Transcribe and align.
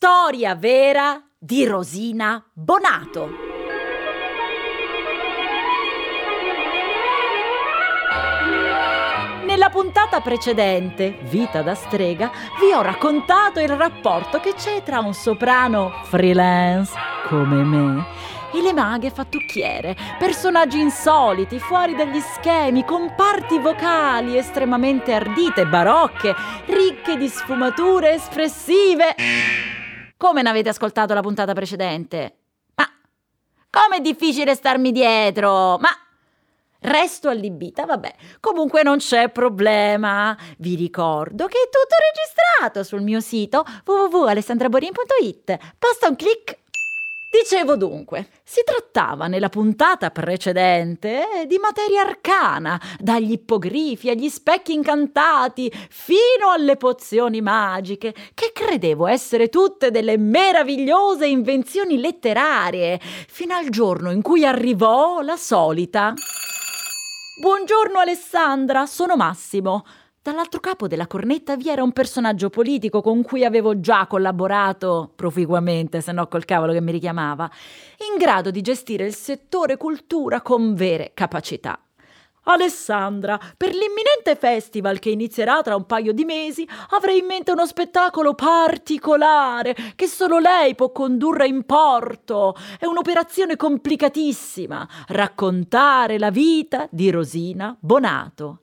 Storia 0.00 0.54
vera 0.54 1.20
di 1.36 1.66
Rosina 1.66 2.40
Bonato. 2.52 3.30
Nella 9.44 9.70
puntata 9.70 10.20
precedente, 10.20 11.18
Vita 11.22 11.62
da 11.62 11.74
strega, 11.74 12.30
vi 12.60 12.72
ho 12.72 12.80
raccontato 12.80 13.58
il 13.58 13.70
rapporto 13.70 14.38
che 14.38 14.54
c'è 14.54 14.84
tra 14.84 15.00
un 15.00 15.14
soprano 15.14 15.90
freelance 16.04 16.94
come 17.26 17.64
me 17.64 18.06
e 18.52 18.62
le 18.62 18.72
maghe 18.72 19.10
fattucchiere, 19.10 19.96
personaggi 20.16 20.78
insoliti, 20.78 21.58
fuori 21.58 21.96
dagli 21.96 22.20
schemi, 22.20 22.84
con 22.84 23.14
parti 23.16 23.58
vocali 23.58 24.36
estremamente 24.36 25.12
ardite, 25.12 25.66
barocche, 25.66 26.36
ricche 26.66 27.16
di 27.16 27.26
sfumature 27.26 28.12
espressive. 28.12 29.67
Come 30.18 30.42
ne 30.42 30.48
avete 30.50 30.68
ascoltato 30.68 31.14
la 31.14 31.22
puntata 31.22 31.52
precedente? 31.52 32.36
Ma 32.74 32.90
com'è 33.70 34.00
difficile 34.00 34.56
starmi 34.56 34.90
dietro? 34.90 35.78
Ma 35.78 35.88
Resto 36.80 37.28
allibita, 37.28 37.86
vabbè. 37.86 38.14
Comunque 38.40 38.82
non 38.82 38.98
c'è 38.98 39.30
problema. 39.30 40.36
Vi 40.58 40.74
ricordo 40.76 41.46
che 41.46 41.58
è 41.58 41.68
tutto 41.68 41.96
registrato 42.10 42.84
sul 42.84 43.02
mio 43.02 43.20
sito 43.20 43.64
www.alessandraborin.it. 43.84 45.58
Basta 45.78 46.08
un 46.08 46.16
clic 46.16 46.58
Dicevo 47.30 47.76
dunque, 47.76 48.30
si 48.42 48.62
trattava 48.64 49.26
nella 49.26 49.50
puntata 49.50 50.10
precedente 50.10 51.44
di 51.46 51.58
materia 51.58 52.00
arcana, 52.00 52.80
dagli 52.98 53.32
ippogrifi 53.32 54.08
agli 54.08 54.30
specchi 54.30 54.72
incantati, 54.72 55.70
fino 55.90 56.48
alle 56.50 56.76
pozioni 56.76 57.42
magiche, 57.42 58.14
che 58.32 58.52
credevo 58.54 59.06
essere 59.06 59.50
tutte 59.50 59.90
delle 59.90 60.16
meravigliose 60.16 61.26
invenzioni 61.26 62.00
letterarie, 62.00 62.98
fino 62.98 63.54
al 63.54 63.68
giorno 63.68 64.10
in 64.10 64.22
cui 64.22 64.46
arrivò 64.46 65.20
la 65.20 65.36
solita. 65.36 66.14
Buongiorno 67.42 67.98
Alessandra, 67.98 68.86
sono 68.86 69.16
Massimo. 69.16 69.84
Dall'altro 70.28 70.60
capo 70.60 70.88
della 70.88 71.06
cornetta 71.06 71.56
vi 71.56 71.70
era 71.70 71.82
un 71.82 71.92
personaggio 71.92 72.50
politico 72.50 73.00
con 73.00 73.22
cui 73.22 73.46
avevo 73.46 73.80
già 73.80 74.06
collaborato 74.06 75.10
proficuamente, 75.16 76.02
se 76.02 76.12
no 76.12 76.28
col 76.28 76.44
cavolo 76.44 76.74
che 76.74 76.82
mi 76.82 76.92
richiamava, 76.92 77.50
in 78.12 78.18
grado 78.18 78.50
di 78.50 78.60
gestire 78.60 79.06
il 79.06 79.14
settore 79.14 79.78
cultura 79.78 80.42
con 80.42 80.74
vere 80.74 81.12
capacità. 81.14 81.80
Alessandra, 82.42 83.40
per 83.56 83.70
l'imminente 83.70 84.36
festival 84.38 84.98
che 84.98 85.08
inizierà 85.08 85.62
tra 85.62 85.74
un 85.74 85.86
paio 85.86 86.12
di 86.12 86.26
mesi, 86.26 86.68
avrei 86.90 87.20
in 87.20 87.24
mente 87.24 87.52
uno 87.52 87.64
spettacolo 87.64 88.34
particolare 88.34 89.74
che 89.96 90.06
solo 90.08 90.38
lei 90.38 90.74
può 90.74 90.92
condurre 90.92 91.46
in 91.46 91.64
porto. 91.64 92.54
È 92.78 92.84
un'operazione 92.84 93.56
complicatissima, 93.56 94.86
raccontare 95.06 96.18
la 96.18 96.30
vita 96.30 96.86
di 96.90 97.08
Rosina 97.08 97.74
Bonato. 97.80 98.60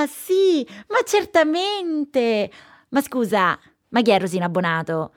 Ah, 0.00 0.06
sì, 0.06 0.66
ma 0.88 1.02
certamente. 1.04 2.50
Ma 2.88 3.02
scusa, 3.02 3.58
ma 3.88 4.00
chi 4.00 4.10
è 4.10 4.18
Rosina 4.18 4.46
Abbonato? 4.46 5.12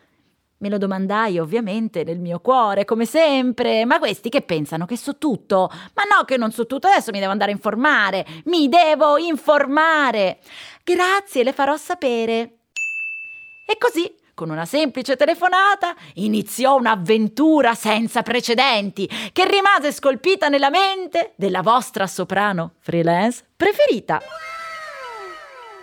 Me 0.57 0.69
lo 0.69 0.77
domandai 0.77 1.39
ovviamente 1.39 2.03
nel 2.03 2.19
mio 2.19 2.39
cuore, 2.39 2.83
come 2.83 3.05
sempre. 3.05 3.85
Ma 3.85 3.97
questi 3.99 4.27
che 4.27 4.41
pensano 4.41 4.85
che 4.85 4.97
so 4.97 5.17
tutto? 5.17 5.69
Ma 5.94 6.03
no, 6.03 6.25
che 6.25 6.35
non 6.35 6.51
so 6.51 6.66
tutto, 6.66 6.88
adesso 6.88 7.11
mi 7.11 7.19
devo 7.19 7.31
andare 7.31 7.51
a 7.51 7.53
informare. 7.53 8.25
Mi 8.45 8.67
devo 8.67 9.17
informare. 9.17 10.39
Grazie, 10.83 11.44
le 11.44 11.53
farò 11.53 11.77
sapere. 11.77 12.57
E 13.65 13.77
così 13.77 14.13
con 14.33 14.50
una 14.50 14.65
semplice 14.65 15.15
telefonata 15.15 15.95
iniziò 16.15 16.75
un'avventura 16.75 17.73
senza 17.75 18.21
precedenti 18.21 19.07
che 19.31 19.47
rimase 19.47 19.94
scolpita 19.94 20.50
nella 20.50 20.71
mente 20.71 21.33
della 21.38 21.61
vostra 21.61 22.07
soprano 22.07 22.73
freelance 22.79 23.45
preferita. 23.55 24.19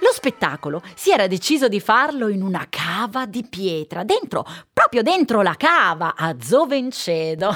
Lo 0.00 0.12
spettacolo 0.12 0.82
si 0.94 1.10
era 1.10 1.26
deciso 1.26 1.68
di 1.68 1.80
farlo 1.80 2.28
in 2.28 2.42
una 2.42 2.66
cava 2.68 3.26
di 3.26 3.44
pietra, 3.44 4.02
dentro, 4.02 4.46
proprio 4.72 5.02
dentro 5.02 5.42
la 5.42 5.54
cava, 5.56 6.14
a 6.16 6.34
Zovencedo. 6.40 7.48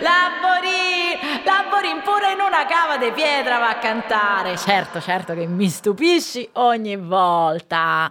Lamborin, 0.00 1.42
Lamborin 1.44 2.02
pure 2.02 2.32
in 2.32 2.40
una 2.40 2.66
cava 2.66 2.96
di 2.96 3.12
pietra 3.12 3.58
va 3.58 3.70
a 3.70 3.78
cantare. 3.78 4.56
Certo, 4.56 5.00
certo 5.00 5.34
che 5.34 5.46
mi 5.46 5.68
stupisci 5.68 6.48
ogni 6.54 6.96
volta. 6.96 8.10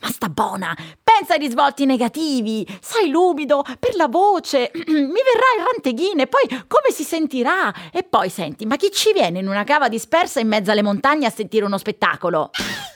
Ma 0.00 0.08
sta 0.08 0.28
buona! 0.28 0.76
Pensa 1.02 1.34
ai 1.34 1.38
risvolti 1.40 1.84
negativi! 1.84 2.66
Sai 2.80 3.10
l'umido, 3.10 3.62
per 3.78 3.94
la 3.96 4.08
voce! 4.08 4.70
Mi 4.74 4.82
verrà 4.84 5.50
il 5.58 5.64
ranteghine, 5.64 6.26
poi 6.26 6.46
come 6.66 6.90
si 6.90 7.04
sentirà? 7.04 7.72
E 7.92 8.02
poi 8.02 8.30
senti, 8.30 8.64
ma 8.64 8.76
chi 8.76 8.90
ci 8.90 9.12
viene 9.12 9.38
in 9.38 9.48
una 9.48 9.64
cava 9.64 9.88
dispersa 9.88 10.40
in 10.40 10.48
mezzo 10.48 10.70
alle 10.70 10.82
montagne 10.82 11.26
a 11.26 11.30
sentire 11.30 11.64
uno 11.64 11.78
spettacolo? 11.78 12.50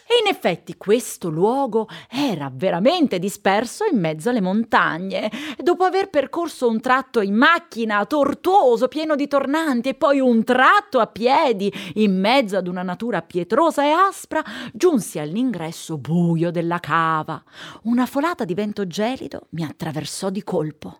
E 0.06 0.20
in 0.22 0.28
effetti 0.28 0.76
questo 0.76 1.30
luogo 1.30 1.88
era 2.10 2.50
veramente 2.52 3.18
disperso 3.18 3.84
in 3.90 3.98
mezzo 3.98 4.28
alle 4.28 4.42
montagne. 4.42 5.30
Dopo 5.56 5.84
aver 5.84 6.10
percorso 6.10 6.68
un 6.68 6.80
tratto 6.80 7.22
in 7.22 7.34
macchina 7.34 8.04
tortuoso, 8.04 8.88
pieno 8.88 9.14
di 9.14 9.26
tornanti, 9.26 9.88
e 9.88 9.94
poi 9.94 10.20
un 10.20 10.44
tratto 10.44 11.00
a 11.00 11.06
piedi, 11.06 11.72
in 11.94 12.20
mezzo 12.20 12.58
ad 12.58 12.68
una 12.68 12.82
natura 12.82 13.22
pietrosa 13.22 13.82
e 13.84 13.90
aspra, 13.90 14.42
giunsi 14.72 15.18
all'ingresso 15.18 15.96
buio 15.96 16.50
della 16.50 16.80
cava. 16.80 17.42
Una 17.84 18.04
folata 18.04 18.44
di 18.44 18.52
vento 18.52 18.86
gelido 18.86 19.46
mi 19.50 19.64
attraversò 19.64 20.28
di 20.28 20.44
colpo. 20.44 20.98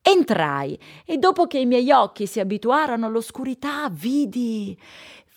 Entrai 0.00 0.78
e 1.04 1.18
dopo 1.18 1.48
che 1.48 1.58
i 1.58 1.66
miei 1.66 1.90
occhi 1.90 2.26
si 2.26 2.38
abituarono 2.38 3.06
all'oscurità, 3.06 3.88
vidi 3.90 4.78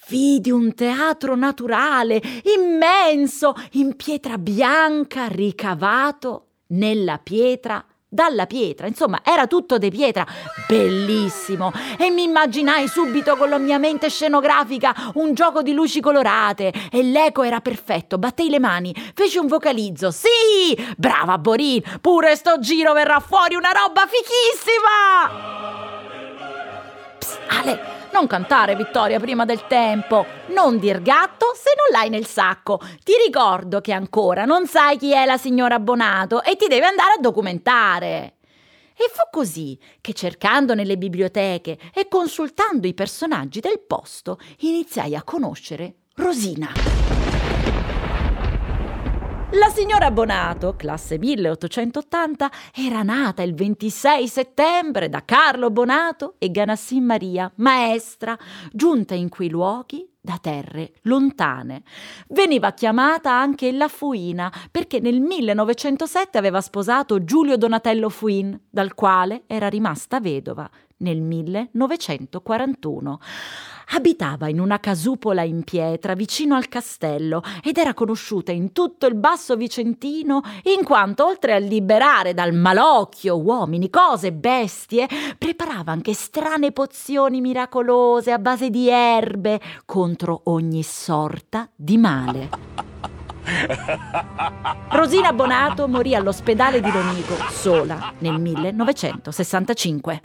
vidi 0.10 0.52
un 0.52 0.74
teatro 0.74 1.36
naturale, 1.36 2.22
immenso, 2.56 3.54
in 3.74 3.96
pietra 3.96 4.38
bianca, 4.38 5.28
ricavato 5.28 6.46
nella 6.68 7.20
pietra 7.22 7.84
dalla 8.12 8.48
pietra, 8.48 8.88
insomma, 8.88 9.22
era 9.24 9.46
tutto 9.46 9.78
di 9.78 9.92
pietra, 9.92 10.26
bellissimo. 10.68 11.72
E 11.98 12.10
mi 12.10 12.24
immaginai 12.24 12.88
subito 12.88 13.36
con 13.38 13.50
la 13.50 13.60
mia 13.60 13.78
mente 13.78 14.10
scenografica 14.10 15.12
un 15.16 15.36
gioco 15.36 15.62
di 15.62 15.74
luci 15.74 16.02
colorate 16.02 16.74
e 16.92 17.04
l'eco 17.04 17.44
era 17.44 17.62
perfetto. 17.62 18.18
Battei 18.18 18.50
le 18.50 18.60
mani, 18.60 18.96
feci 19.14 19.38
un 19.38 19.46
vocalizzo. 19.46 20.10
Sì! 20.10 20.28
Brava 20.98 21.38
Borin, 21.38 21.84
pure 22.02 22.36
sto 22.36 22.58
giro 22.58 22.94
verrà 22.94 23.20
fuori 23.20 23.54
una 23.54 23.72
roba 23.72 24.08
fichissima! 24.08 25.68
Psst, 27.20 27.40
Ale, 27.48 27.99
non 28.12 28.28
cantare 28.28 28.76
Vittoria 28.76 29.20
prima 29.20 29.46
del 29.46 29.68
tempo. 29.68 30.26
Non 30.48 30.78
dir 30.80 31.02
gatto 31.02 31.54
se 31.56 31.72
non 31.76 32.00
l'hai 32.00 32.10
nel 32.10 32.26
sacco. 32.26 32.80
Ti 33.04 33.14
ricordo 33.26 33.82
che 33.82 33.92
ancora 33.92 34.46
non 34.46 34.68
sai 34.68 34.98
chi 34.98 35.14
è 35.14 35.26
la 35.26 35.38
signora 35.38 35.76
Abbonato 35.76 36.44
e 36.44 36.56
ti 36.56 36.68
devi 36.68 36.86
andare 36.86 37.14
a 37.18 37.22
documentare. 37.22 38.36
E 38.94 39.10
fu 39.14 39.22
così 39.32 39.80
che 40.02 40.14
cercando 40.14 40.74
nelle 40.74 40.98
biblioteche 40.98 41.78
e 41.94 42.08
consultando 42.10 42.86
i 42.86 42.94
personaggi 42.94 43.62
del 43.62 43.80
posto 43.80 44.40
iniziai 44.60 45.16
a 45.16 45.24
conoscere 45.24 45.96
Rosina. 46.16 47.09
La 49.54 49.70
signora 49.70 50.12
Bonato, 50.12 50.76
classe 50.76 51.18
1880, 51.18 52.52
era 52.72 53.02
nata 53.02 53.42
il 53.42 53.56
26 53.56 54.28
settembre 54.28 55.10
da 55.10 55.26
Carlo 55.26 55.72
Bonato 55.72 56.36
e 56.38 56.52
Ganassin 56.52 57.04
Maria, 57.04 57.52
maestra, 57.56 58.38
giunta 58.72 59.16
in 59.16 59.28
quei 59.28 59.50
luoghi 59.50 60.08
da 60.22 60.38
terre 60.40 60.92
lontane. 61.02 61.82
Veniva 62.28 62.74
chiamata 62.74 63.32
anche 63.32 63.72
la 63.72 63.88
Fuina 63.88 64.54
perché 64.70 65.00
nel 65.00 65.20
1907 65.20 66.38
aveva 66.38 66.62
sposato 66.62 67.24
Giulio 67.24 67.58
Donatello 67.58 68.10
Fuin, 68.10 68.56
dal 68.70 68.94
quale 68.94 69.46
era 69.48 69.68
rimasta 69.68 70.20
vedova 70.20 70.70
nel 71.00 71.22
1941. 71.22 73.20
Abitava 73.92 74.50
in 74.50 74.60
una 74.60 74.80
casupola 74.80 75.42
in 75.42 75.64
pietra 75.64 76.14
vicino 76.14 76.56
al 76.56 76.70
castello 76.70 77.42
ed 77.64 77.78
era 77.78 77.96
conosciuta 77.96 78.52
in 78.52 78.72
tutto 78.72 79.08
il 79.08 79.16
basso 79.16 79.56
vicentino 79.56 80.42
in 80.76 80.84
quanto 80.84 81.26
oltre 81.26 81.54
a 81.54 81.58
liberare 81.58 82.36
dal 82.36 82.54
malocchio 82.54 83.40
uomini, 83.40 83.90
cose, 83.90 84.32
bestie, 84.32 85.08
preparava 85.38 85.92
anche 85.92 86.14
strane 86.14 86.72
pozioni 86.72 87.42
miracolose 87.42 88.32
a 88.32 88.38
base 88.38 88.70
di 88.70 88.90
erbe 88.90 89.60
contro 89.86 90.42
ogni 90.46 90.84
sorta 90.84 91.68
di 91.76 91.98
male. 91.98 92.50
Rosina 94.90 95.34
Bonato 95.34 95.88
morì 95.88 96.14
all'ospedale 96.14 96.82
di 96.82 96.92
Lonico 96.92 97.34
sola 97.50 98.14
nel 98.20 98.40
1965. 98.40 100.20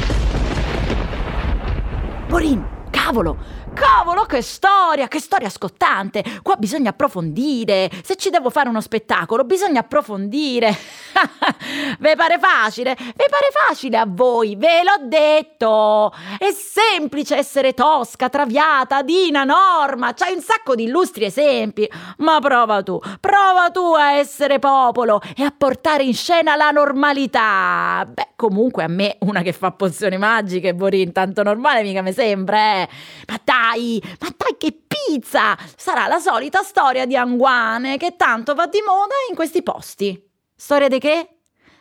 Borin, 2.26 2.66
cavolo! 2.90 3.36
Cavolo, 3.74 4.24
che 4.24 4.40
storia, 4.40 5.08
che 5.08 5.18
storia 5.18 5.48
scottante! 5.48 6.24
Qua 6.42 6.56
bisogna 6.56 6.90
approfondire. 6.90 7.90
Se 8.02 8.16
ci 8.16 8.30
devo 8.30 8.50
fare 8.50 8.68
uno 8.68 8.80
spettacolo, 8.80 9.44
bisogna 9.44 9.80
approfondire. 9.80 10.76
ve 11.98 12.16
pare 12.16 12.38
facile? 12.38 12.94
Ve 12.94 13.26
pare 13.28 13.50
facile 13.52 13.96
a 13.96 14.06
voi? 14.08 14.56
Ve 14.56 14.82
l'ho 14.82 15.06
detto! 15.06 16.12
È 16.38 16.50
semplice 16.50 17.36
essere 17.36 17.74
tosca, 17.74 18.28
traviata, 18.28 19.02
Dina, 19.02 19.44
Norma. 19.44 20.12
C'hai 20.14 20.34
un 20.34 20.40
sacco 20.40 20.74
di 20.74 20.84
illustri 20.84 21.24
esempi. 21.24 21.88
Ma 22.18 22.38
prova 22.40 22.82
tu, 22.82 22.98
prova 23.20 23.70
tu 23.70 23.94
a 23.94 24.12
essere 24.12 24.58
popolo 24.58 25.20
e 25.36 25.42
a 25.44 25.54
portare 25.56 26.02
in 26.04 26.14
scena 26.14 26.56
la 26.56 26.70
normalità. 26.70 28.06
Beh, 28.06 28.28
comunque 28.36 28.84
a 28.84 28.88
me 28.88 29.16
una 29.20 29.42
che 29.42 29.52
fa 29.52 29.72
pozioni 29.72 30.16
magiche, 30.16 30.74
Borin, 30.74 31.12
tanto 31.12 31.42
normale 31.42 31.82
mica 31.82 32.02
mi 32.02 32.12
sembra, 32.12 32.82
eh. 32.82 32.88
Ma 33.26 33.40
dai! 33.42 34.02
ma 34.20 34.28
dai 34.36 34.56
che 34.58 34.76
pizza! 34.86 35.56
Sarà 35.76 36.06
la 36.06 36.18
solita 36.18 36.62
storia 36.62 37.06
di 37.06 37.16
Anguane 37.16 37.96
che 37.96 38.16
tanto 38.16 38.54
va 38.54 38.66
di 38.66 38.82
moda 38.86 39.14
in 39.28 39.34
questi 39.34 39.62
posti. 39.62 40.32
Storia 40.64 40.88
di 40.88 40.98
che? 40.98 41.28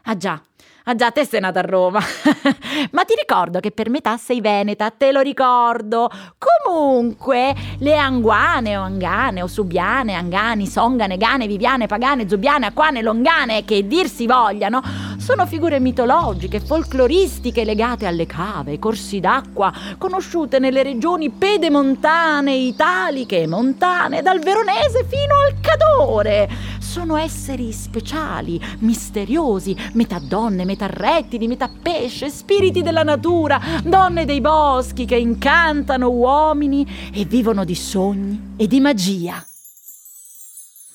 Ah 0.04 0.18
già, 0.18 0.42
Ah 0.86 0.96
già, 0.96 1.12
te 1.12 1.26
sei 1.26 1.40
nata 1.40 1.60
a 1.60 1.64
Roma. 1.64 2.02
Ma 2.92 3.06
ti 3.06 3.14
ricordo 3.18 3.62
che 3.62 3.72
per 3.72 3.90
metà 3.90 4.18
sei 4.18 4.42
veneta, 4.42 4.90
te 4.90 5.14
lo 5.14 5.22
ricordo. 5.22 6.10
Comunque, 6.38 7.56
le 7.78 7.96
anguane 7.96 8.76
o 8.76 8.82
angane 8.82 9.42
o 9.42 9.48
subiane, 9.48 10.14
angani, 10.14 10.68
songane, 10.68 11.16
gane, 11.16 11.48
viviane, 11.48 11.88
pagane, 11.88 12.28
zubiane, 12.28 12.66
acquane, 12.66 13.02
longane, 13.02 13.64
che 13.64 13.88
dir 13.88 14.10
si 14.10 14.26
vogliano, 14.26 14.82
sono 15.20 15.46
figure 15.46 15.80
mitologiche, 15.80 16.60
folcloristiche 16.60 17.64
legate 17.64 18.06
alle 18.06 18.26
cave, 18.26 18.78
corsi 18.78 19.22
d'acqua, 19.22 19.72
conosciute 19.98 20.60
nelle 20.60 20.84
regioni 20.84 21.30
pedemontane, 21.30 22.54
italiche 22.56 23.48
montane, 23.48 24.22
dal 24.22 24.40
veronese 24.40 25.06
fino 25.08 25.36
al 25.48 25.62
cadore. 25.62 26.50
Sono 26.94 27.18
esseri 27.18 27.72
speciali, 27.72 28.62
misteriosi, 28.82 29.76
metà 29.94 30.20
donne, 30.20 30.64
metà 30.64 30.86
rettili, 30.86 31.48
metà 31.48 31.68
pesce, 31.68 32.30
spiriti 32.30 32.84
della 32.84 33.02
natura, 33.02 33.60
donne 33.84 34.26
dei 34.26 34.40
boschi 34.42 35.06
che 35.06 35.16
incantano 35.16 36.12
uomini 36.12 36.86
e 37.12 37.26
vivono 37.26 37.66
di 37.66 37.74
sogni 37.74 38.54
e 38.58 38.68
di 38.68 38.80
magia. 38.80 39.44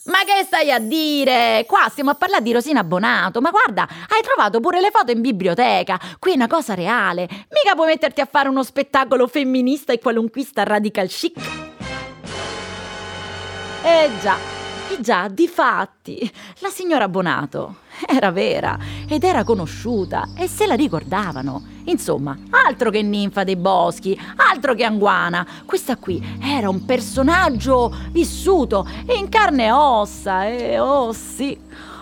Ma 0.05 0.19
che 0.25 0.45
stai 0.45 0.71
a 0.71 0.79
dire? 0.79 1.65
Qua 1.67 1.89
stiamo 1.91 2.11
a 2.11 2.15
parlare 2.15 2.45
di 2.45 2.53
Rosina 2.53 2.85
Bonato. 2.85 3.41
Ma 3.41 3.50
guarda, 3.50 3.83
hai 3.83 4.23
trovato 4.23 4.61
pure 4.61 4.81
le 4.81 4.93
foto 4.93 5.11
in 5.11 5.21
biblioteca. 5.21 5.99
Qui 6.21 6.31
è 6.31 6.37
una 6.37 6.47
cosa 6.47 6.75
reale. 6.75 7.23
Mica 7.29 7.75
puoi 7.75 7.89
metterti 7.89 8.21
a 8.21 8.29
fare 8.31 8.49
uno 8.49 8.62
spettacolo 8.62 9.27
femminista 9.27 9.93
e 9.93 9.99
qualunquista 9.99 10.62
radical 10.62 11.09
chic. 11.09 11.37
Eh 13.83 14.11
già, 14.23 14.57
eh 14.90 15.00
già, 15.00 15.29
di 15.29 15.49
fatti, 15.49 16.31
la 16.58 16.69
signora 16.69 17.08
Bonato 17.08 17.81
era 18.06 18.31
vera 18.31 18.79
ed 19.08 19.23
era 19.25 19.44
conosciuta 19.44 20.31
e 20.37 20.49
se 20.49 20.67
la 20.67 20.75
ricordavano. 20.75 21.76
Insomma, 21.85 22.37
altro 22.50 22.90
che 22.90 23.02
ninfa 23.02 23.44
dei 23.44 23.56
boschi, 23.56 24.19
altro 24.37 24.75
che 24.75 24.85
Anguana. 24.85 25.46
Questa 25.64 25.96
qui 25.96 26.38
era 26.40 26.69
un 26.69 26.85
personaggio 26.85 27.94
vissuto 28.11 28.87
in 29.17 29.29
carne 29.29 29.67
e 29.67 29.70
ossa 29.73 30.46
e 30.46 30.79
oh 30.79 31.12
sì 31.12 31.58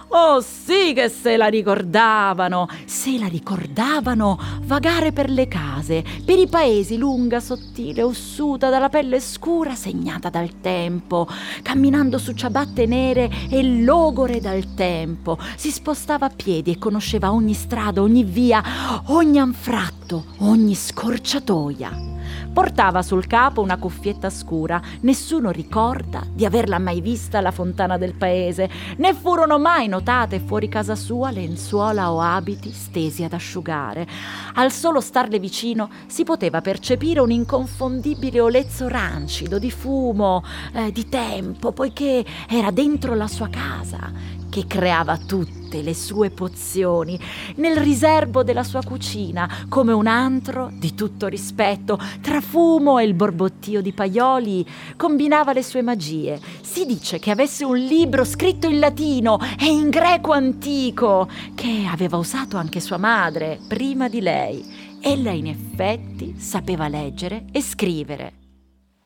Oh 0.09 0.41
sì 0.41 0.93
che 0.95 1.09
se 1.09 1.37
la 1.37 1.49
ricordavano, 1.49 2.69
se 2.85 3.19
la 3.19 3.27
ricordavano 3.27 4.39
vagare 4.63 5.13
per 5.13 5.29
le 5.29 5.49
case, 5.49 6.05
per 6.25 6.39
i 6.39 6.47
paesi 6.47 6.97
lunga, 6.97 7.41
sottile, 7.41 8.03
ossuta, 8.03 8.71
dalla 8.71 8.89
pelle 8.89 9.21
scura 9.21 9.75
segnata 9.75 10.31
dal 10.31 10.61
tempo, 10.61 11.27
camminando 11.61 12.19
su 12.19 12.33
ciabatte 12.33 12.87
nere 12.87 13.31
e 13.51 13.83
logore 13.83 14.41
dal 14.41 14.75
tempo, 14.75 15.39
si 15.57 15.71
spostava 15.73 16.27
a 16.27 16.33
piedi 16.35 16.71
e 16.71 16.79
conosceva 16.79 17.33
ogni 17.33 17.55
strada, 17.55 18.01
ogni 18.01 18.23
via, 18.23 18.63
ogni 19.07 19.39
anfratto, 19.39 20.27
ogni 20.39 20.75
scorciatoia. 20.77 22.16
Portava 22.53 23.03
sul 23.03 23.27
capo 23.27 23.61
una 23.61 23.77
cuffietta 23.79 24.31
scura. 24.31 24.81
Nessuno 25.01 25.51
ricorda 25.51 26.25
di 26.33 26.45
averla 26.45 26.79
mai 26.79 27.01
vista 27.01 27.39
alla 27.39 27.51
fontana 27.51 27.99
del 27.99 28.15
paese, 28.15 28.71
né 28.97 29.15
furono 29.15 29.59
mai 29.59 29.89
notate 29.89 30.41
fuori 30.41 30.69
casa 30.69 30.95
sua 30.95 31.31
lenzuola 31.31 32.13
o 32.13 32.21
abiti 32.21 32.73
stesi 32.73 33.25
ad 33.25 33.33
asciugare. 33.33 34.07
Al 34.55 34.73
solo 34.73 35.01
starle 35.01 35.39
vicino 35.39 35.91
si 36.07 36.25
poteva 36.25 36.61
percepire 36.61 37.21
un 37.21 37.31
inconfondibile 37.31 38.41
olezzo 38.41 38.89
rancido 38.89 39.59
di 39.59 39.71
fumo, 39.71 40.43
eh, 40.73 40.93
di 40.93 41.09
tempo, 41.09 41.73
poiché 41.73 42.25
era 42.49 42.71
dentro 42.71 43.15
la 43.15 43.29
sua 43.29 43.49
casa 43.49 44.11
che 44.49 44.67
creava 44.67 45.17
tutte 45.19 45.83
le 45.83 45.95
sue 45.95 46.31
pozioni 46.31 47.19
nel 47.57 47.77
riservo 47.77 48.43
della 48.43 48.63
sua 48.63 48.83
cucina, 48.83 49.67
come 49.69 49.93
un 49.93 50.07
antro 50.07 50.71
di 50.73 50.95
tutto 50.95 51.27
rispetto, 51.27 51.99
tra 52.21 52.41
fumo 52.41 52.99
e 52.99 53.05
il 53.05 53.15
borbottio 53.15 53.81
di 53.81 53.93
paioli, 53.93 54.67
combinava 54.97 55.53
le 55.53 55.63
sue 55.63 55.83
magie. 55.83 56.41
Si 56.63 56.87
dice 56.87 57.19
che 57.19 57.31
avesse 57.31 57.65
un 57.65 57.77
libro 57.77 58.25
scritto 58.25 58.69
in 58.69 58.79
latino 58.79 59.39
e 59.59 59.67
in 59.67 59.91
greco 59.91 60.33
antico, 60.33 61.29
che 61.55 61.87
aveva 61.91 62.17
usato 62.17 62.57
anche 62.57 62.81
sua 62.81 62.99
madre 62.99 63.59
prima 63.67 64.09
di 64.09 64.21
lei. 64.21 64.97
Ella 65.01 65.31
in 65.31 65.47
effetti 65.47 66.35
sapeva 66.39 66.89
leggere 66.89 67.45
e 67.53 67.63
scrivere. 67.63 68.33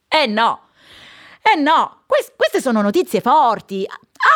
Eh 0.09 0.27
no! 0.27 0.69
Eh 1.43 1.59
no, 1.59 2.03
quest- 2.07 2.35
queste 2.37 2.61
sono 2.61 2.83
notizie 2.83 3.21
forti. 3.21 3.87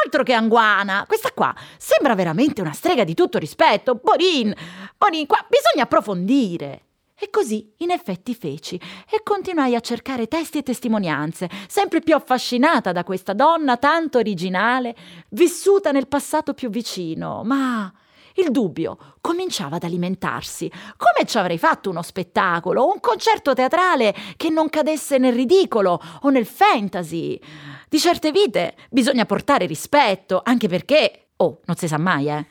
Altro 0.04 0.22
che 0.22 0.32
Anguana! 0.32 1.04
Questa 1.06 1.30
qua 1.32 1.54
sembra 1.76 2.14
veramente 2.14 2.60
una 2.60 2.72
strega 2.72 3.04
di 3.04 3.14
tutto 3.14 3.38
rispetto. 3.38 3.94
Borin! 3.94 4.54
Borin, 4.96 5.26
qua 5.26 5.44
bisogna 5.48 5.84
approfondire. 5.84 6.82
E 7.16 7.30
così 7.30 7.72
in 7.78 7.90
effetti 7.90 8.34
feci 8.34 8.80
e 9.08 9.22
continuai 9.22 9.76
a 9.76 9.80
cercare 9.80 10.26
testi 10.26 10.58
e 10.58 10.62
testimonianze, 10.62 11.48
sempre 11.68 12.00
più 12.00 12.14
affascinata 12.14 12.90
da 12.90 13.04
questa 13.04 13.32
donna 13.32 13.76
tanto 13.76 14.18
originale, 14.18 14.96
vissuta 15.30 15.92
nel 15.92 16.08
passato 16.08 16.54
più 16.54 16.70
vicino, 16.70 17.42
ma 17.44 17.92
il 18.34 18.50
dubbio 18.50 19.16
cominciava 19.20 19.76
ad 19.76 19.84
alimentarsi. 19.84 20.70
Come 20.96 21.26
ci 21.26 21.38
avrei 21.38 21.58
fatto 21.58 21.90
uno 21.90 22.02
spettacolo, 22.02 22.86
un 22.86 23.00
concerto 23.00 23.54
teatrale 23.54 24.14
che 24.36 24.50
non 24.50 24.68
cadesse 24.68 25.18
nel 25.18 25.34
ridicolo 25.34 26.00
o 26.22 26.28
nel 26.30 26.46
fantasy? 26.46 27.38
Di 27.88 27.98
certe 27.98 28.32
vite 28.32 28.74
bisogna 28.90 29.26
portare 29.26 29.66
rispetto, 29.66 30.40
anche 30.44 30.68
perché... 30.68 31.28
Oh, 31.36 31.60
non 31.64 31.76
si 31.76 31.88
sa 31.88 31.98
mai, 31.98 32.28
eh. 32.28 32.46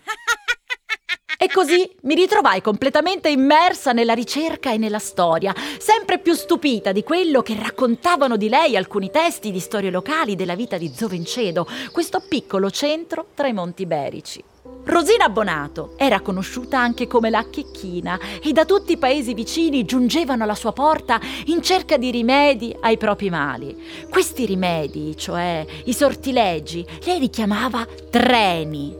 E 1.37 1.49
così 1.49 1.89
mi 2.03 2.15
ritrovai 2.15 2.61
completamente 2.61 3.27
immersa 3.27 3.91
nella 3.91 4.13
ricerca 4.13 4.71
e 4.71 4.77
nella 4.77 4.99
storia, 4.99 5.53
sempre 5.77 6.19
più 6.19 6.33
stupita 6.33 6.93
di 6.93 7.03
quello 7.03 7.41
che 7.41 7.57
raccontavano 7.59 8.37
di 8.37 8.47
lei 8.47 8.77
alcuni 8.77 9.11
testi 9.11 9.51
di 9.51 9.59
storie 9.59 9.89
locali 9.89 10.35
della 10.35 10.55
vita 10.55 10.77
di 10.77 10.87
Zovencedo, 10.87 11.67
questo 11.91 12.23
piccolo 12.29 12.69
centro 12.69 13.27
tra 13.33 13.47
i 13.47 13.53
Monti 13.53 13.81
Iberici. 13.81 14.43
Rosina 14.85 15.29
Bonato 15.29 15.93
era 15.95 16.19
conosciuta 16.19 16.77
anche 16.77 17.07
come 17.07 17.29
la 17.29 17.45
Checchina 17.49 18.19
e 18.41 18.51
da 18.51 18.65
tutti 18.65 18.91
i 18.91 18.97
paesi 18.97 19.33
vicini 19.33 19.85
giungevano 19.85 20.43
alla 20.43 20.55
sua 20.55 20.73
porta 20.73 21.21
in 21.45 21.61
cerca 21.61 21.95
di 21.95 22.11
rimedi 22.11 22.75
ai 22.81 22.97
propri 22.97 23.29
mali. 23.29 23.81
Questi 24.09 24.45
rimedi, 24.45 25.15
cioè 25.15 25.65
i 25.85 25.93
sortilegi, 25.93 26.85
lei 27.05 27.19
li 27.19 27.29
chiamava 27.29 27.87
treni. 28.09 28.93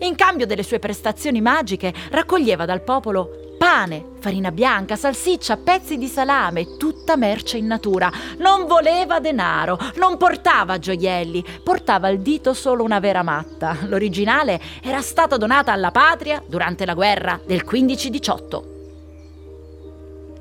In 0.00 0.14
cambio 0.14 0.46
delle 0.46 0.62
sue 0.62 0.78
prestazioni 0.78 1.40
magiche 1.40 1.92
raccoglieva 2.10 2.64
dal 2.64 2.82
popolo 2.82 3.43
pane, 3.64 4.04
farina 4.20 4.52
bianca, 4.52 4.94
salsiccia, 4.94 5.56
pezzi 5.56 5.96
di 5.96 6.06
salame, 6.06 6.76
tutta 6.76 7.16
merce 7.16 7.56
in 7.56 7.64
natura. 7.64 8.12
Non 8.36 8.66
voleva 8.66 9.20
denaro, 9.20 9.78
non 9.96 10.18
portava 10.18 10.78
gioielli, 10.78 11.42
portava 11.62 12.08
al 12.08 12.18
dito 12.18 12.52
solo 12.52 12.84
una 12.84 13.00
vera 13.00 13.22
matta. 13.22 13.78
L'originale 13.86 14.60
era 14.82 15.00
stata 15.00 15.38
donata 15.38 15.72
alla 15.72 15.92
patria 15.92 16.42
durante 16.46 16.84
la 16.84 16.92
guerra 16.92 17.40
del 17.42 17.64
15-18. 17.66 18.73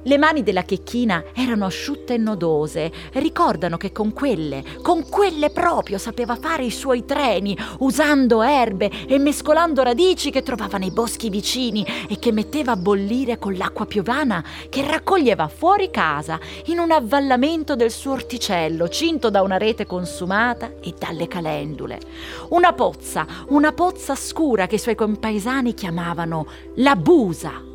Le 0.05 0.17
mani 0.17 0.43
della 0.43 0.63
checchina 0.63 1.23
erano 1.33 1.65
asciutte 1.65 2.15
e 2.15 2.17
nodose. 2.17 2.91
Ricordano 3.13 3.77
che 3.77 3.93
con 3.93 4.11
quelle, 4.11 4.63
con 4.81 5.07
quelle 5.07 5.49
proprio 5.49 5.97
sapeva 5.97 6.35
fare 6.35 6.65
i 6.65 6.71
suoi 6.71 7.05
treni, 7.05 7.57
usando 7.79 8.41
erbe 8.41 8.91
e 9.07 9.17
mescolando 9.17 9.81
radici 9.81 10.29
che 10.29 10.43
trovava 10.43 10.77
nei 10.77 10.91
boschi 10.91 11.29
vicini 11.29 11.85
e 12.09 12.19
che 12.19 12.33
metteva 12.33 12.73
a 12.73 12.77
bollire 12.77 13.39
con 13.39 13.55
l'acqua 13.55 13.85
piovana 13.85 14.43
che 14.69 14.85
raccoglieva 14.85 15.47
fuori 15.47 15.89
casa, 15.89 16.37
in 16.65 16.79
un 16.79 16.91
avvallamento 16.91 17.77
del 17.77 17.91
suo 17.91 18.11
orticello, 18.11 18.89
cinto 18.89 19.29
da 19.29 19.41
una 19.41 19.57
rete 19.57 19.85
consumata 19.85 20.73
e 20.81 20.93
dalle 20.97 21.29
calendule. 21.29 21.99
Una 22.49 22.73
pozza, 22.73 23.25
una 23.47 23.71
pozza 23.71 24.15
scura 24.15 24.67
che 24.67 24.75
i 24.75 24.79
suoi 24.79 24.95
compaesani 24.95 25.73
chiamavano 25.73 26.45
la 26.75 26.95
busa. 26.97 27.71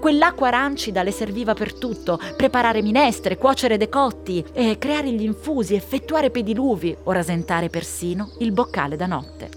Quell'acqua 0.00 0.46
arancida 0.46 1.02
le 1.02 1.10
serviva 1.10 1.54
per 1.54 1.74
tutto, 1.74 2.20
preparare 2.36 2.82
minestre, 2.82 3.36
cuocere 3.36 3.76
decotti, 3.76 4.44
e 4.52 4.78
creare 4.78 5.10
gli 5.10 5.24
infusi, 5.24 5.74
effettuare 5.74 6.30
pediluvi 6.30 6.96
o 7.04 7.12
rasentare 7.12 7.68
persino 7.68 8.30
il 8.38 8.52
boccale 8.52 8.96
da 8.96 9.06
notte. 9.06 9.50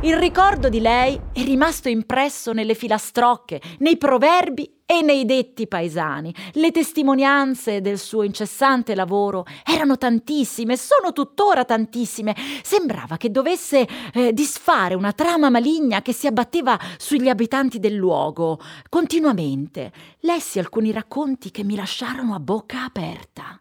Il 0.00 0.18
ricordo 0.18 0.68
di 0.68 0.80
lei 0.80 1.18
è 1.32 1.42
rimasto 1.42 1.88
impresso 1.88 2.52
nelle 2.52 2.74
filastrocche, 2.74 3.60
nei 3.78 3.96
proverbi 3.96 4.73
e 4.86 5.02
nei 5.02 5.24
detti 5.24 5.66
paesani. 5.66 6.34
Le 6.52 6.70
testimonianze 6.70 7.80
del 7.80 7.98
suo 7.98 8.22
incessante 8.22 8.94
lavoro 8.94 9.46
erano 9.64 9.96
tantissime, 9.96 10.76
sono 10.76 11.12
tuttora 11.12 11.64
tantissime. 11.64 12.34
Sembrava 12.62 13.16
che 13.16 13.30
dovesse 13.30 13.88
eh, 14.12 14.32
disfare 14.32 14.94
una 14.94 15.12
trama 15.12 15.50
maligna 15.50 16.02
che 16.02 16.12
si 16.12 16.26
abbatteva 16.26 16.78
sugli 16.98 17.28
abitanti 17.28 17.78
del 17.78 17.94
luogo. 17.94 18.60
Continuamente 18.88 19.92
lessi 20.20 20.58
alcuni 20.58 20.92
racconti 20.92 21.50
che 21.50 21.64
mi 21.64 21.76
lasciarono 21.76 22.34
a 22.34 22.40
bocca 22.40 22.84
aperta. 22.84 23.58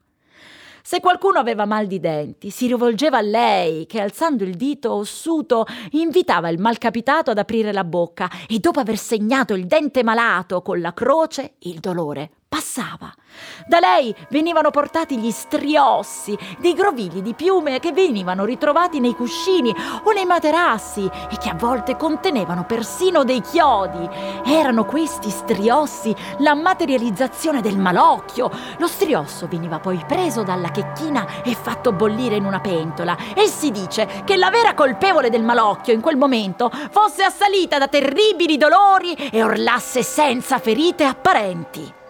Se 0.86 1.00
qualcuno 1.00 1.40
aveva 1.40 1.64
mal 1.64 1.88
di 1.88 2.02
denti, 2.02 2.50
si 2.50 2.68
rivolgeva 2.68 3.20
a 3.20 3.22
lei, 3.22 3.86
che 3.86 4.02
alzando 4.02 4.44
il 4.44 4.56
dito 4.56 4.92
ossuto 4.92 5.66
invitava 5.92 6.50
il 6.50 6.60
malcapitato 6.60 7.32
ad 7.32 7.38
aprire 7.38 7.72
la 7.72 7.86
bocca 7.86 8.30
e 8.50 8.60
dopo 8.60 8.82
aver 8.82 8.98
segnato 8.98 9.54
il 9.54 9.66
dente 9.66 10.04
malato 10.04 10.62
con 10.62 10.82
la 10.82 10.94
croce, 10.94 11.54
il 11.60 11.80
dolore 11.80 12.32
passava. 12.54 13.12
Da 13.66 13.80
lei 13.80 14.16
venivano 14.30 14.70
portati 14.70 15.18
gli 15.18 15.32
striossi, 15.32 16.38
dei 16.60 16.74
grovigli 16.74 17.24
di 17.24 17.34
piume 17.34 17.80
che 17.80 17.92
venivano 17.92 18.46
ritrovati 18.46 19.00
nei 19.00 19.16
cuscini 19.16 19.74
o 20.04 20.12
nei 20.12 20.26
materassi 20.26 21.10
e 21.32 21.38
che 21.40 21.50
a 21.50 21.56
volte 21.56 21.98
contenevano 21.98 22.66
persino 22.66 23.24
dei 23.24 23.42
chiodi. 23.42 24.08
Erano 24.46 24.86
questi 24.86 25.32
striossi 25.32 26.16
la 26.40 26.54
materializzazione 26.54 27.62
del 27.62 27.80
malocchio. 27.80 28.52
Lo 28.78 28.88
striosso 28.88 29.48
veniva 29.48 29.80
poi 29.80 30.04
preso 30.08 30.44
dalla 30.44 30.70
checchina 30.70 31.42
e 31.44 31.56
fatto 31.56 31.92
bollire 31.92 32.36
in 32.36 32.46
una 32.46 32.60
pentola 32.60 33.18
e 33.34 33.48
si 33.48 33.72
dice 33.72 34.22
che 34.26 34.38
la 34.38 34.52
vera 34.52 34.76
colpevole 34.76 35.32
del 35.32 35.44
malocchio 35.44 35.94
in 35.94 36.02
quel 36.02 36.18
momento 36.18 36.70
fosse 36.92 37.24
assalita 37.24 37.80
da 37.80 37.88
terribili 37.88 38.58
dolori 38.58 39.16
e 39.16 39.42
orlasse 39.42 40.04
senza 40.04 40.60
ferite 40.60 41.04
apparenti. 41.04 42.02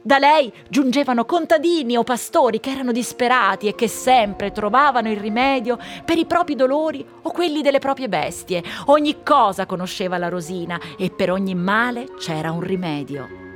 Da 0.00 0.18
lei 0.18 0.52
giungevano 0.68 1.24
contadini 1.24 1.96
o 1.96 2.04
pastori 2.04 2.60
che 2.60 2.70
erano 2.70 2.92
disperati 2.92 3.66
e 3.66 3.74
che 3.74 3.88
sempre 3.88 4.52
trovavano 4.52 5.10
il 5.10 5.18
rimedio 5.18 5.76
per 6.04 6.16
i 6.16 6.24
propri 6.24 6.54
dolori 6.54 7.04
o 7.22 7.30
quelli 7.30 7.62
delle 7.62 7.80
proprie 7.80 8.08
bestie. 8.08 8.62
Ogni 8.86 9.22
cosa 9.22 9.66
conosceva 9.66 10.16
la 10.16 10.28
Rosina 10.28 10.80
e 10.96 11.10
per 11.10 11.32
ogni 11.32 11.54
male 11.54 12.14
c'era 12.16 12.52
un 12.52 12.60
rimedio. 12.60 13.46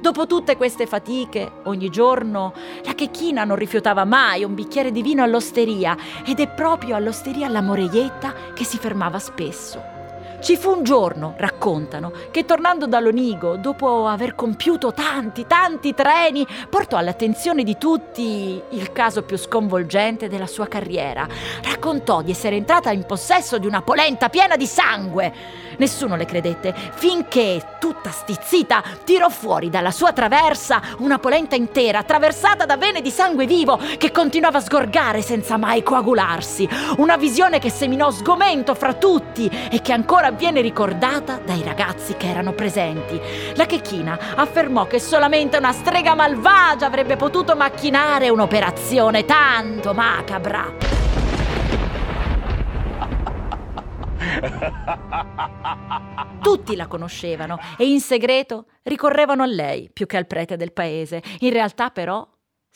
Dopo 0.00 0.26
tutte 0.26 0.56
queste 0.56 0.86
fatiche, 0.86 1.50
ogni 1.64 1.90
giorno 1.90 2.52
la 2.84 2.94
checchina 2.94 3.44
non 3.44 3.56
rifiutava 3.56 4.04
mai 4.04 4.44
un 4.44 4.54
bicchiere 4.54 4.92
di 4.92 5.02
vino 5.02 5.22
all'osteria 5.22 5.96
ed 6.24 6.38
è 6.38 6.48
proprio 6.48 6.96
all'osteria 6.96 7.48
la 7.48 7.60
Moreietta 7.60 8.32
che 8.54 8.64
si 8.64 8.78
fermava 8.78 9.18
spesso. 9.18 9.95
Ci 10.38 10.56
fu 10.56 10.70
un 10.70 10.82
giorno, 10.84 11.34
raccontano, 11.38 12.12
che 12.30 12.44
tornando 12.44 12.86
da 12.86 13.00
Lonigo, 13.00 13.56
dopo 13.56 14.06
aver 14.06 14.34
compiuto 14.34 14.92
tanti, 14.92 15.46
tanti 15.46 15.94
treni, 15.94 16.46
portò 16.68 16.98
all'attenzione 16.98 17.64
di 17.64 17.76
tutti 17.78 18.62
il 18.70 18.92
caso 18.92 19.22
più 19.22 19.36
sconvolgente 19.36 20.28
della 20.28 20.46
sua 20.46 20.68
carriera. 20.68 21.26
Raccontò 21.64 22.22
di 22.22 22.30
essere 22.30 22.56
entrata 22.56 22.92
in 22.92 23.04
possesso 23.04 23.58
di 23.58 23.66
una 23.66 23.82
polenta 23.82 24.28
piena 24.28 24.56
di 24.56 24.66
sangue. 24.66 25.32
Nessuno 25.78 26.16
le 26.16 26.26
credette, 26.26 26.74
finché, 26.94 27.76
tutta 27.80 28.10
stizzita, 28.10 28.82
tirò 29.04 29.28
fuori 29.28 29.68
dalla 29.68 29.90
sua 29.90 30.12
traversa 30.12 30.80
una 30.98 31.18
polenta 31.18 31.56
intera, 31.56 31.98
attraversata 31.98 32.64
da 32.64 32.76
vene 32.76 33.00
di 33.00 33.10
sangue 33.10 33.46
vivo, 33.46 33.78
che 33.98 34.12
continuava 34.12 34.58
a 34.58 34.62
sgorgare 34.62 35.22
senza 35.22 35.56
mai 35.56 35.82
coagularsi. 35.82 36.68
Una 36.98 37.16
visione 37.16 37.58
che 37.58 37.70
seminò 37.70 38.10
sgomento 38.10 38.74
fra 38.74 38.94
tutti 38.94 39.50
e 39.70 39.82
che 39.82 39.92
ancora 39.92 40.25
viene 40.30 40.60
ricordata 40.60 41.38
dai 41.44 41.62
ragazzi 41.62 42.14
che 42.16 42.28
erano 42.28 42.52
presenti. 42.52 43.20
La 43.54 43.66
checchina 43.66 44.34
affermò 44.34 44.86
che 44.86 44.98
solamente 44.98 45.56
una 45.56 45.72
strega 45.72 46.14
malvagia 46.14 46.86
avrebbe 46.86 47.16
potuto 47.16 47.56
macchinare 47.56 48.28
un'operazione 48.28 49.24
tanto 49.24 49.94
macabra. 49.94 50.74
Tutti 56.40 56.76
la 56.76 56.86
conoscevano 56.86 57.58
e 57.76 57.88
in 57.88 58.00
segreto 58.00 58.66
ricorrevano 58.82 59.42
a 59.42 59.46
lei 59.46 59.90
più 59.92 60.06
che 60.06 60.16
al 60.16 60.26
prete 60.26 60.56
del 60.56 60.72
paese. 60.72 61.22
In 61.40 61.50
realtà 61.50 61.90
però 61.90 62.26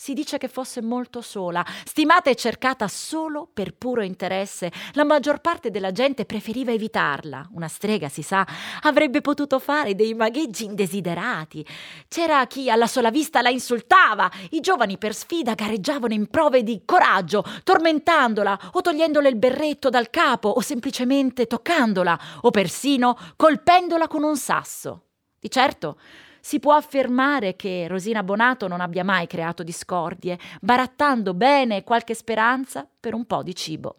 si 0.01 0.15
dice 0.15 0.39
che 0.39 0.49
fosse 0.49 0.81
molto 0.81 1.21
sola, 1.21 1.63
stimata 1.85 2.31
e 2.31 2.35
cercata 2.35 2.89
solo 2.89 3.47
per 3.53 3.75
puro 3.75 4.01
interesse. 4.01 4.73
La 4.95 5.05
maggior 5.05 5.43
parte 5.43 5.71
della 5.71 5.93
gente 5.93 6.25
preferiva 6.25 6.73
evitarla. 6.73 7.51
Una 7.53 7.69
strega, 7.69 8.09
si 8.09 8.23
sa, 8.23 8.47
avrebbe 8.81 9.21
potuto 9.21 9.59
fare 9.59 9.95
dei 9.95 10.15
magheggi 10.15 10.65
indesiderati. 10.65 11.67
C'era 12.09 12.47
chi 12.47 12.71
alla 12.71 12.87
sola 12.87 13.11
vista 13.11 13.43
la 13.43 13.51
insultava. 13.51 14.31
I 14.53 14.61
giovani 14.61 14.97
per 14.97 15.15
sfida 15.15 15.53
gareggiavano 15.53 16.15
in 16.15 16.29
prove 16.29 16.63
di 16.63 16.81
coraggio, 16.87 17.45
tormentandola 17.63 18.71
o 18.73 18.81
togliendole 18.81 19.29
il 19.29 19.37
berretto 19.37 19.91
dal 19.91 20.09
capo 20.09 20.49
o 20.49 20.63
semplicemente 20.63 21.47
toccandola 21.47 22.19
o 22.41 22.51
persino 22.51 23.19
colpendola 23.37 24.09
con 24.09 24.23
un 24.23 24.39
sasso. 24.39 25.09
Di 25.39 25.51
certo, 25.51 25.99
si 26.41 26.61
può 26.61 26.75
affermare 26.75 27.57
che 27.57 27.87
Rosina 27.89 28.23
Bonato 28.23 28.69
non 28.69 28.81
abbia 28.81 29.05
mai 29.05 29.27
creato 29.27 29.63
discordie, 29.63 30.39
barattando 30.61 31.35
bene 31.35 31.85
qualche 31.85 32.15
speranza 32.15 32.87
per 32.99 33.15
un 33.15 33.25
po' 33.27 33.43
di 33.43 33.55
cibo. 33.55 33.97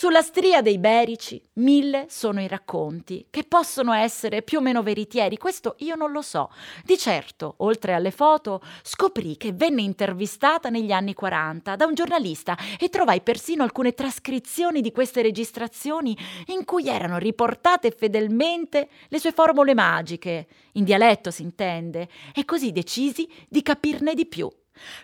Sulla 0.00 0.22
stria 0.22 0.62
dei 0.62 0.78
Berici, 0.78 1.42
mille 1.54 2.06
sono 2.08 2.40
i 2.40 2.46
racconti, 2.46 3.26
che 3.30 3.42
possono 3.42 3.92
essere 3.92 4.42
più 4.42 4.58
o 4.58 4.60
meno 4.60 4.80
veritieri, 4.80 5.36
questo 5.36 5.74
io 5.78 5.96
non 5.96 6.12
lo 6.12 6.22
so. 6.22 6.52
Di 6.84 6.96
certo, 6.96 7.54
oltre 7.56 7.94
alle 7.94 8.12
foto, 8.12 8.62
scoprì 8.82 9.36
che 9.36 9.52
venne 9.52 9.82
intervistata 9.82 10.68
negli 10.68 10.92
anni 10.92 11.14
40 11.14 11.74
da 11.74 11.86
un 11.86 11.94
giornalista 11.94 12.56
e 12.78 12.90
trovai 12.90 13.22
persino 13.22 13.64
alcune 13.64 13.92
trascrizioni 13.92 14.82
di 14.82 14.92
queste 14.92 15.20
registrazioni 15.20 16.16
in 16.46 16.64
cui 16.64 16.86
erano 16.86 17.18
riportate 17.18 17.90
fedelmente 17.90 18.90
le 19.08 19.18
sue 19.18 19.32
formule 19.32 19.74
magiche, 19.74 20.46
in 20.74 20.84
dialetto 20.84 21.32
si 21.32 21.42
intende, 21.42 22.08
e 22.32 22.44
così 22.44 22.70
decisi 22.70 23.28
di 23.48 23.62
capirne 23.62 24.14
di 24.14 24.26
più. 24.26 24.48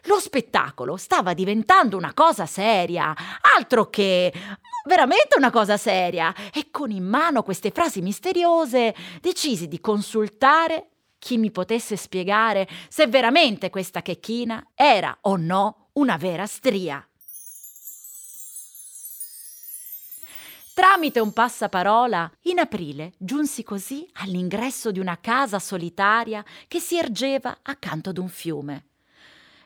Lo 0.04 0.18
spettacolo 0.18 0.96
stava 0.96 1.34
diventando 1.34 1.96
una 1.96 2.12
cosa 2.14 2.46
seria, 2.46 3.14
altro 3.56 3.90
che 3.90 4.32
veramente 4.86 5.36
una 5.36 5.50
cosa 5.50 5.76
seria 5.76 6.34
e 6.52 6.68
con 6.70 6.90
in 6.90 7.04
mano 7.04 7.42
queste 7.42 7.70
frasi 7.70 8.00
misteriose 8.00 8.94
decisi 9.20 9.68
di 9.68 9.80
consultare 9.80 10.88
chi 11.18 11.38
mi 11.38 11.50
potesse 11.50 11.96
spiegare 11.96 12.68
se 12.88 13.06
veramente 13.06 13.70
questa 13.70 14.02
checchina 14.02 14.72
era 14.74 15.16
o 15.22 15.36
no 15.36 15.88
una 15.94 16.16
vera 16.16 16.44
stria. 16.46 17.06
Tramite 20.74 21.20
un 21.20 21.32
passaparola, 21.32 22.30
in 22.42 22.58
aprile 22.58 23.12
giunsi 23.16 23.62
così 23.62 24.06
all'ingresso 24.14 24.90
di 24.90 24.98
una 24.98 25.18
casa 25.20 25.60
solitaria 25.60 26.44
che 26.66 26.80
si 26.80 26.98
ergeva 26.98 27.58
accanto 27.62 28.10
ad 28.10 28.18
un 28.18 28.28
fiume 28.28 28.88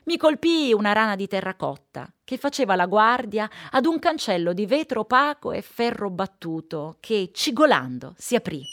mi 0.05 0.17
colpì 0.17 0.73
una 0.73 0.93
rana 0.93 1.15
di 1.15 1.27
terracotta 1.27 2.11
che 2.23 2.37
faceva 2.37 2.75
la 2.75 2.85
guardia 2.85 3.49
ad 3.71 3.85
un 3.85 3.99
cancello 3.99 4.53
di 4.53 4.65
vetro 4.65 5.01
opaco 5.01 5.51
e 5.51 5.61
ferro 5.61 6.09
battuto 6.09 6.97
che, 6.99 7.31
cigolando, 7.33 8.13
si 8.17 8.35
aprì. 8.35 8.63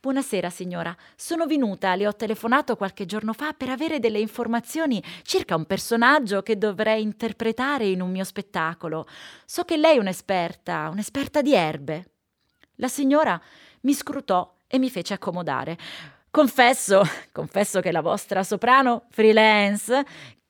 Buonasera 0.00 0.48
signora, 0.48 0.96
sono 1.14 1.44
venuta, 1.44 1.94
le 1.94 2.06
ho 2.06 2.16
telefonato 2.16 2.74
qualche 2.74 3.04
giorno 3.04 3.34
fa 3.34 3.52
per 3.52 3.68
avere 3.68 3.98
delle 3.98 4.18
informazioni 4.18 5.02
circa 5.24 5.56
un 5.56 5.66
personaggio 5.66 6.40
che 6.40 6.56
dovrei 6.56 7.02
interpretare 7.02 7.86
in 7.86 8.00
un 8.00 8.10
mio 8.10 8.24
spettacolo. 8.24 9.06
So 9.44 9.64
che 9.64 9.76
lei 9.76 9.96
è 9.96 10.00
un'esperta, 10.00 10.88
un'esperta 10.90 11.42
di 11.42 11.54
erbe. 11.54 12.12
La 12.76 12.88
signora 12.88 13.38
mi 13.82 13.92
scrutò 13.92 14.56
e 14.66 14.78
mi 14.78 14.88
fece 14.88 15.12
accomodare. 15.12 15.76
Confesso, 16.32 17.02
confesso 17.32 17.80
che 17.80 17.90
la 17.90 18.02
vostra 18.02 18.44
soprano 18.44 19.06
freelance 19.10 20.04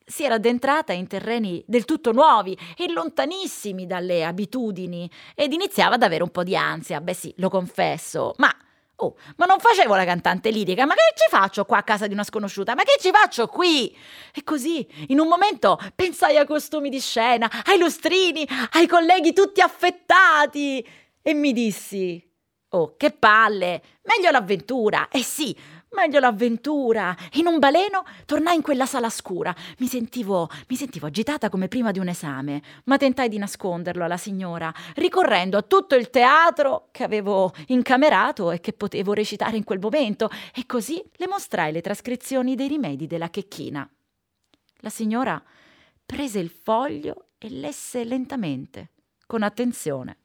si 0.05 0.25
era 0.25 0.35
addentrata 0.35 0.93
in 0.93 1.07
terreni 1.07 1.65
del 1.67 1.87
tutto 1.87 2.13
nuovi 2.13 2.57
e 2.77 2.91
lontanissimi 2.93 3.87
dalle 3.87 4.25
abitudini 4.25 5.11
ed 5.35 5.55
iniziava 5.55 5.95
ad 5.95 6.03
avere 6.03 6.23
un 6.23 6.31
po' 6.31 6.43
di 6.43 6.55
ansia. 6.55 7.01
Beh 7.01 7.15
sì, 7.15 7.33
lo 7.39 7.49
confesso, 7.49 8.35
ma 8.37 8.55
Oh, 9.03 9.17
ma 9.37 9.47
non 9.47 9.59
facevo 9.59 9.95
la 9.95 10.05
cantante 10.05 10.51
lirica, 10.51 10.85
ma 10.85 10.93
che 10.93 11.15
ci 11.15 11.25
faccio 11.31 11.65
qua 11.65 11.79
a 11.79 11.83
casa 11.83 12.07
di 12.07 12.13
una 12.13 12.23
sconosciuta? 12.23 12.75
Ma 12.75 12.83
che 12.83 12.99
ci 13.01 13.11
faccio 13.11 13.47
qui? 13.47 13.97
E 14.35 14.45
così, 14.45 14.87
in 15.07 15.19
un 15.19 15.27
momento, 15.27 15.79
pensai 15.95 16.37
ai 16.37 16.45
costumi 16.45 16.91
di 16.91 17.01
scena, 17.01 17.49
ai 17.65 17.79
lustrini, 17.79 18.47
ai 18.73 18.87
colleghi 18.87 19.33
tutti 19.33 19.63
affettati 19.63 20.87
e 21.23 21.33
mi 21.33 21.55
dissi: 21.55 22.30
Oh, 22.71 22.95
che 22.97 23.11
palle! 23.11 23.83
Meglio 24.03 24.31
l'avventura! 24.31 25.09
Eh 25.09 25.23
sì, 25.23 25.57
Meglio 25.93 26.21
l'avventura. 26.21 27.17
In 27.33 27.47
un 27.47 27.59
baleno 27.59 28.05
tornai 28.25 28.55
in 28.55 28.63
quella 28.63 28.87
sala 28.87 29.11
scura. 29.11 29.55
Mi 29.79 29.89
sentivo, 29.89 30.49
mi 30.69 30.77
sentivo 30.77 31.07
agitata 31.07 31.49
come 31.49 31.67
prima 31.67 31.91
di 31.91 31.99
un 31.99 32.07
esame, 32.07 32.63
ma 32.85 32.97
tentai 32.97 33.29
di 33.29 33.39
nasconderlo 33.39 34.05
alla 34.05 34.17
signora, 34.17 34.73
ricorrendo 34.95 35.57
a 35.57 35.63
tutto 35.63 35.97
il 35.97 36.11
teatro 36.11 36.89
che 36.93 37.03
avevo 37.03 37.53
incamerato 37.67 38.53
e 38.53 38.61
che 38.61 38.73
potevo 38.73 39.15
recitare 39.15 39.57
in 39.57 39.65
quel 39.65 39.81
momento, 39.81 40.31
e 40.55 40.65
così 40.65 41.03
le 41.15 41.27
mostrai 41.27 41.73
le 41.73 41.81
trascrizioni 41.81 42.55
dei 42.55 42.69
rimedi 42.69 43.09
della 43.09 43.29
checchina. 43.29 43.89
La 44.83 44.91
signora 44.91 45.43
prese 46.07 46.39
il 46.39 46.51
foglio 46.51 47.31
e 47.37 47.51
lesse 47.51 48.05
lentamente, 48.05 48.91
con 49.27 49.43
attenzione. 49.43 50.20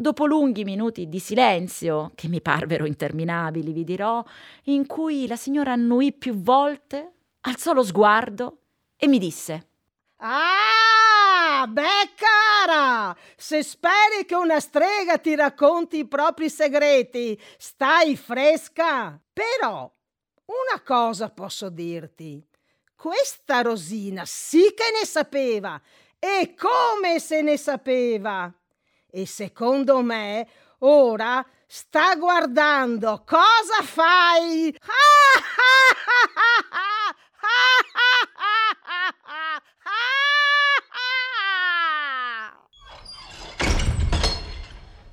Dopo 0.00 0.24
lunghi 0.24 0.64
minuti 0.64 1.10
di 1.10 1.18
silenzio, 1.18 2.12
che 2.14 2.26
mi 2.26 2.40
parvero 2.40 2.86
interminabili, 2.86 3.70
vi 3.70 3.84
dirò, 3.84 4.24
in 4.64 4.86
cui 4.86 5.26
la 5.26 5.36
signora 5.36 5.72
annuì 5.72 6.14
più 6.14 6.40
volte, 6.40 7.12
alzò 7.42 7.74
lo 7.74 7.82
sguardo 7.82 8.60
e 8.96 9.06
mi 9.08 9.18
disse: 9.18 9.68
Ah, 10.20 11.66
beh, 11.68 12.14
cara, 12.14 13.14
se 13.36 13.62
speri 13.62 14.24
che 14.24 14.34
una 14.34 14.58
strega 14.58 15.18
ti 15.18 15.34
racconti 15.34 15.98
i 15.98 16.08
propri 16.08 16.48
segreti, 16.48 17.38
stai 17.58 18.16
fresca. 18.16 19.20
Però 19.30 19.80
una 20.46 20.82
cosa 20.82 21.28
posso 21.28 21.68
dirti. 21.68 22.42
Questa 22.96 23.60
Rosina 23.60 24.22
sì 24.24 24.72
che 24.74 24.98
ne 24.98 25.04
sapeva. 25.04 25.78
E 26.18 26.54
come 26.56 27.18
se 27.18 27.42
ne 27.42 27.58
sapeva? 27.58 28.50
E 29.12 29.26
secondo 29.26 30.02
me 30.02 30.46
ora 30.78 31.44
sta 31.66 32.14
guardando 32.16 33.22
cosa 33.24 33.82
fai. 33.82 34.74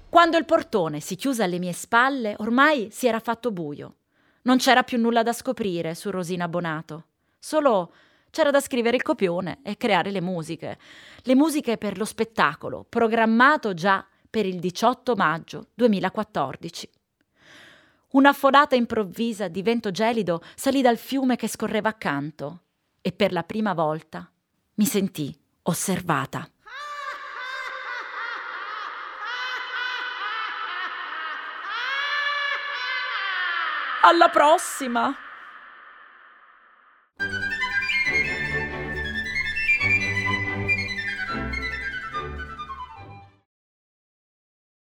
Quando 0.09 0.37
il 0.37 0.45
portone 0.45 0.99
si 0.99 1.15
chiuse 1.15 1.43
alle 1.43 1.59
mie 1.59 1.73
spalle, 1.73 2.35
ormai 2.39 2.89
si 2.91 3.05
era 3.05 3.19
fatto 3.19 3.51
buio. 3.51 3.97
Non 4.43 4.57
c'era 4.57 4.81
più 4.81 4.97
nulla 4.97 5.21
da 5.21 5.31
scoprire 5.31 5.93
su 5.93 6.09
Rosina 6.09 6.47
Bonato. 6.47 7.05
Solo 7.37 7.91
c'era 8.29 8.51
da 8.51 8.59
scrivere 8.59 8.95
il 8.95 9.03
copione 9.03 9.59
e 9.63 9.77
creare 9.77 10.11
le 10.11 10.21
musiche. 10.21 10.77
Le 11.21 11.35
musiche 11.35 11.77
per 11.77 11.97
lo 11.97 12.05
spettacolo, 12.05 12.85
programmato 12.87 13.73
già 13.73 14.05
per 14.29 14.45
il 14.45 14.59
18 14.59 15.15
maggio 15.15 15.67
2014. 15.73 16.89
Una 18.09 18.33
folata 18.33 18.75
improvvisa 18.75 19.47
di 19.47 19.61
vento 19.61 19.91
gelido 19.91 20.41
salì 20.55 20.81
dal 20.81 20.97
fiume 20.97 21.35
che 21.35 21.47
scorreva 21.47 21.89
accanto 21.89 22.61
e 23.01 23.11
per 23.11 23.31
la 23.31 23.43
prima 23.43 23.73
volta 23.73 24.29
mi 24.75 24.85
sentii 24.85 25.37
osservata. 25.63 26.49
Alla 34.01 34.29
prossima! 34.29 35.26